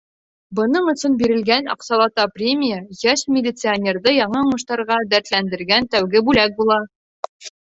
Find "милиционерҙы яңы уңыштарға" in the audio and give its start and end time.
3.35-4.99